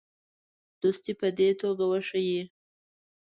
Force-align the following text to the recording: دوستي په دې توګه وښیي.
دوستي 0.81 1.13
په 1.19 1.27
دې 1.37 1.49
توګه 1.61 1.83
وښیي. 1.87 2.41